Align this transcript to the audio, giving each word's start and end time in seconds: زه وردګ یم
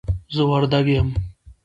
زه 0.35 0.41
وردګ 0.49 0.85
یم 0.95 1.09